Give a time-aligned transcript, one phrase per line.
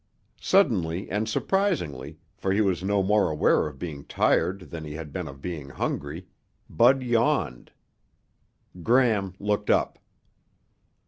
[0.41, 5.13] Suddenly, and surprisingly, for he was no more aware of being tired than he had
[5.13, 6.25] been of being hungry,
[6.67, 7.71] Bud yawned.
[8.81, 9.99] Gram looked up.